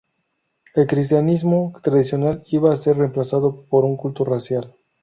El 0.73 0.87
cristianismo 0.87 1.73
tradicional 1.83 2.41
iba 2.47 2.73
a 2.73 2.75
ser 2.75 2.97
reemplazado 2.97 3.65
por 3.69 3.85
un 3.85 3.97
culto 3.97 4.25
racial. 4.25 4.75